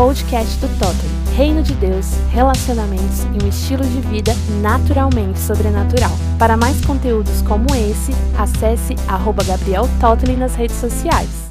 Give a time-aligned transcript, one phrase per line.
[0.00, 1.36] podcast do Totem.
[1.36, 6.12] Reino de Deus, relacionamentos e um estilo de vida naturalmente sobrenatural.
[6.38, 11.50] Para mais conteúdos como esse, acesse arroba Gabriel Totley nas redes sociais.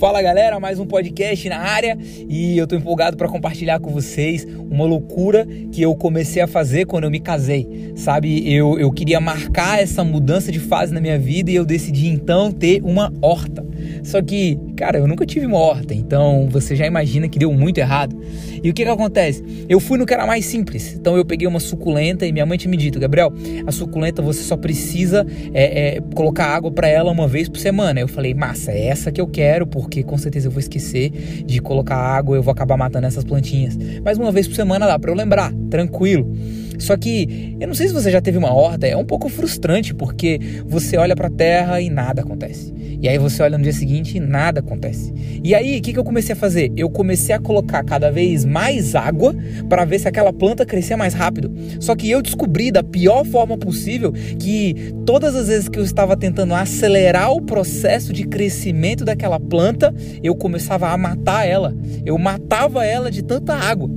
[0.00, 4.46] Fala galera, mais um podcast na área e eu tô empolgado para compartilhar com vocês
[4.70, 7.92] uma loucura que eu comecei a fazer quando eu me casei.
[7.96, 12.08] Sabe, eu, eu queria marcar essa mudança de fase na minha vida e eu decidi
[12.08, 13.66] então ter uma horta.
[14.02, 17.78] Só que, cara, eu nunca tive uma horta, então você já imagina que deu muito
[17.78, 18.16] errado.
[18.62, 19.42] E o que que acontece?
[19.68, 20.94] Eu fui no que era mais simples.
[20.94, 23.32] Então eu peguei uma suculenta e minha mãe tinha me dito, Gabriel,
[23.66, 27.98] a suculenta você só precisa é, é, colocar água para ela uma vez por semana.
[27.98, 31.60] Eu falei, massa, é essa que eu quero, porque com certeza eu vou esquecer de
[31.60, 33.76] colocar água, eu vou acabar matando essas plantinhas.
[34.04, 36.30] Mas uma vez por semana dá para eu lembrar, tranquilo.
[36.78, 39.94] Só que eu não sei se você já teve uma horta, é um pouco frustrante
[39.94, 42.72] porque você olha para a terra e nada acontece.
[43.00, 45.12] E aí você olha no dia seguinte e nada acontece.
[45.42, 46.72] E aí, o que, que eu comecei a fazer?
[46.76, 49.34] Eu comecei a colocar cada vez mais água
[49.68, 51.52] para ver se aquela planta crescia mais rápido.
[51.80, 56.16] Só que eu descobri da pior forma possível que todas as vezes que eu estava
[56.16, 61.74] tentando acelerar o processo de crescimento daquela planta, eu começava a matar ela.
[62.04, 63.90] Eu matava ela de tanta água.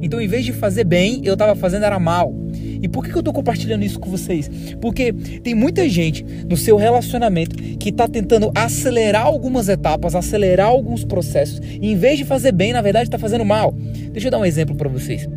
[0.00, 2.34] Então, em vez de fazer bem, eu estava fazendo era mal.
[2.82, 4.50] E por que eu estou compartilhando isso com vocês?
[4.80, 11.04] Porque tem muita gente no seu relacionamento que está tentando acelerar algumas etapas, acelerar alguns
[11.04, 13.72] processos, e em vez de fazer bem, na verdade está fazendo mal.
[14.12, 15.28] Deixa eu dar um exemplo para vocês.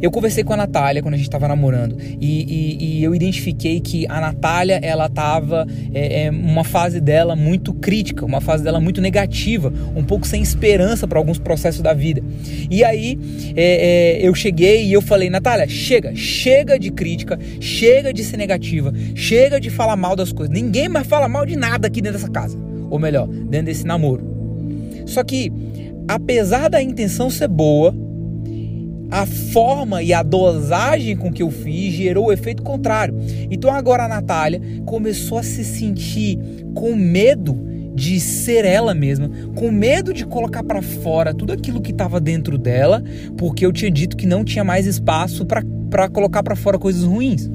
[0.00, 3.80] Eu conversei com a Natália quando a gente estava namorando e, e, e, eu identifiquei
[3.80, 8.80] que a Natália ela estava é, é, uma fase dela muito crítica, uma fase dela
[8.80, 12.22] muito negativa, um pouco sem esperança para alguns processos da vida.
[12.70, 13.18] E aí
[13.56, 18.36] é, é, eu cheguei e eu falei, Natália, chega, chega de crítica, chega de ser
[18.36, 20.54] negativa, chega de falar mal das coisas.
[20.54, 22.58] Ninguém mais fala mal de nada aqui dentro dessa casa,
[22.90, 24.38] ou melhor, dentro desse namoro.
[25.06, 25.52] Só que
[26.06, 27.94] apesar da intenção ser boa,
[29.10, 33.14] a forma e a dosagem com que eu fiz gerou o efeito contrário.
[33.50, 36.38] Então agora a Natália começou a se sentir
[36.74, 41.90] com medo de ser ela mesma, com medo de colocar para fora tudo aquilo que
[41.90, 43.02] estava dentro dela,
[43.36, 47.50] porque eu tinha dito que não tinha mais espaço para colocar para fora coisas ruins.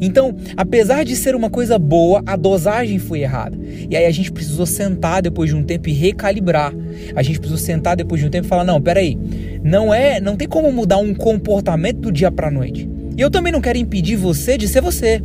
[0.00, 3.58] Então, apesar de ser uma coisa boa, a dosagem foi errada.
[3.88, 6.72] E aí a gente precisou sentar depois de um tempo e recalibrar.
[7.14, 9.18] A gente precisou sentar depois de um tempo e falar: "Não, peraí.
[9.62, 12.88] Não é, não tem como mudar um comportamento do dia para noite.
[13.16, 15.22] E eu também não quero impedir você de ser você.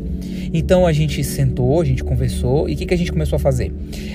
[0.57, 3.39] Então a gente sentou, a gente conversou e o que, que a gente começou a
[3.39, 3.73] fazer?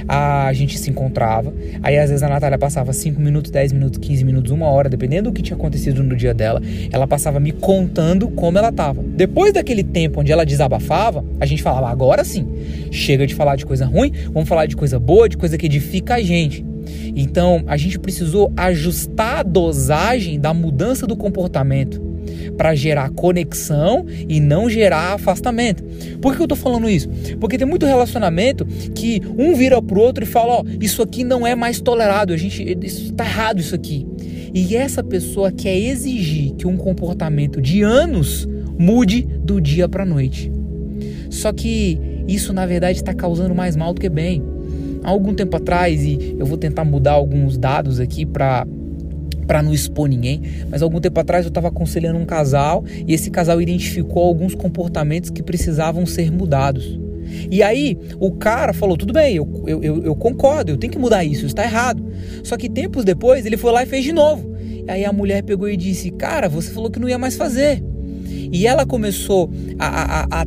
[0.08, 1.52] A gente se encontrava,
[1.82, 5.30] aí às vezes a Natália passava 5 minutos, 10 minutos, 15 minutos, uma hora, dependendo
[5.30, 9.02] do que tinha acontecido no dia dela, ela passava me contando como ela estava.
[9.02, 12.48] Depois daquele tempo onde ela desabafava, a gente falava: agora sim,
[12.90, 16.14] chega de falar de coisa ruim, vamos falar de coisa boa, de coisa que edifica
[16.14, 16.64] a gente.
[17.14, 22.09] Então a gente precisou ajustar a dosagem da mudança do comportamento
[22.56, 25.82] para gerar conexão e não gerar afastamento.
[26.20, 27.08] Por que eu tô falando isso?
[27.38, 31.24] Porque tem muito relacionamento que um vira pro outro e fala: Ó, oh, isso aqui
[31.24, 34.06] não é mais tolerado, a gente, isso tá errado isso aqui.
[34.52, 38.48] E essa pessoa quer exigir que um comportamento de anos
[38.78, 40.50] mude do dia para noite.
[41.30, 44.42] Só que isso na verdade está causando mais mal do que bem.
[45.02, 48.66] Há algum tempo atrás, e eu vou tentar mudar alguns dados aqui para
[49.50, 50.40] para não expor ninguém,
[50.70, 55.28] mas algum tempo atrás eu estava aconselhando um casal e esse casal identificou alguns comportamentos
[55.28, 57.00] que precisavam ser mudados.
[57.50, 61.24] E aí o cara falou: tudo bem, eu, eu, eu, concordo, eu tenho que mudar
[61.24, 62.00] isso, está errado.
[62.44, 64.54] Só que tempos depois ele foi lá e fez de novo.
[64.86, 67.82] E aí a mulher pegou e disse: Cara, você falou que não ia mais fazer.
[68.52, 69.50] E ela começou
[69.80, 70.46] a, a, a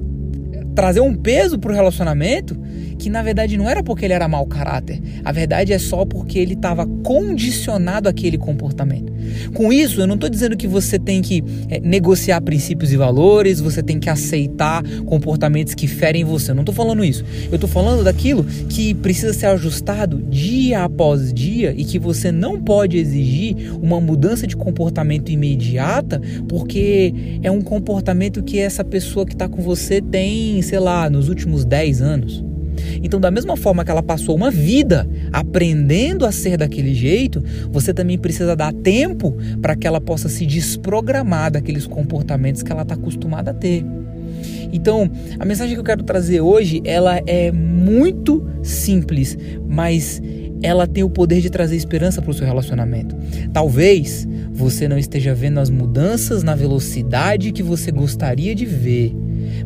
[0.74, 2.58] trazer um peso para o relacionamento
[3.04, 6.40] que na verdade não era porque ele era mau caráter, a verdade é só porque
[6.40, 9.12] ele estava condicionado àquele comportamento.
[9.54, 13.60] Com isso, eu não estou dizendo que você tem que é, negociar princípios e valores,
[13.60, 16.52] você tem que aceitar comportamentos que ferem você.
[16.52, 17.26] Eu não estou falando isso.
[17.50, 22.62] Eu estou falando daquilo que precisa ser ajustado dia após dia e que você não
[22.62, 27.14] pode exigir uma mudança de comportamento imediata porque
[27.44, 31.66] é um comportamento que essa pessoa que está com você tem, sei lá, nos últimos
[31.66, 32.53] 10 anos.
[33.02, 37.94] Então, da mesma forma que ela passou uma vida aprendendo a ser daquele jeito, você
[37.94, 42.96] também precisa dar tempo para que ela possa se desprogramar daqueles comportamentos que ela está
[42.96, 43.86] acostumada a ter.
[44.72, 45.10] Então,
[45.40, 49.38] a mensagem que eu quero trazer hoje, ela é muito simples,
[49.68, 50.22] mas
[50.64, 53.16] ela tem o poder de trazer esperança para o seu relacionamento.
[53.52, 59.14] Talvez você não esteja vendo as mudanças na velocidade que você gostaria de ver,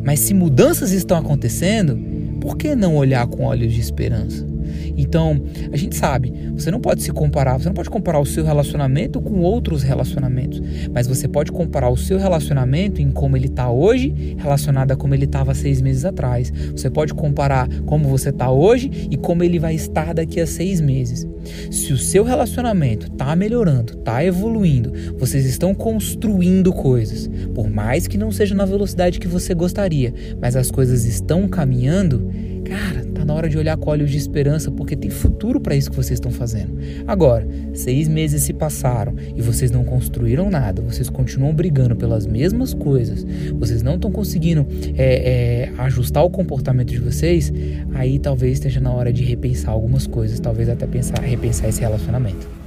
[0.04, 1.98] mas se mudanças estão acontecendo,
[2.40, 4.47] por que não olhar com olhos de esperança?
[4.96, 5.40] Então,
[5.72, 9.20] a gente sabe, você não pode se comparar, você não pode comparar o seu relacionamento
[9.20, 10.62] com outros relacionamentos,
[10.92, 15.14] mas você pode comparar o seu relacionamento em como ele está hoje, relacionado a como
[15.14, 16.52] ele estava seis meses atrás.
[16.72, 20.80] Você pode comparar como você está hoje e como ele vai estar daqui a seis
[20.80, 21.26] meses.
[21.70, 28.18] Se o seu relacionamento está melhorando, está evoluindo, vocês estão construindo coisas, por mais que
[28.18, 32.30] não seja na velocidade que você gostaria, mas as coisas estão caminhando,
[32.64, 35.96] cara, na hora de olhar com olhos de esperança, porque tem futuro para isso que
[35.96, 36.78] vocês estão fazendo.
[37.06, 42.72] Agora, seis meses se passaram e vocês não construíram nada, vocês continuam brigando pelas mesmas
[42.72, 43.26] coisas,
[43.58, 44.66] vocês não estão conseguindo
[44.96, 47.52] é, é, ajustar o comportamento de vocês,
[47.92, 52.57] aí talvez esteja na hora de repensar algumas coisas, talvez até pensar, repensar esse relacionamento.